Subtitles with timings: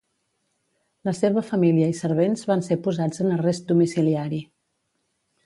[1.09, 4.43] La seva família i servents van ser posats en arrest domiciliari.